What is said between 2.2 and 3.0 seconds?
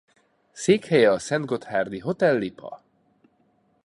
Lipa.